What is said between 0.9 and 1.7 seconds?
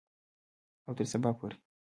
تر سبا پورې.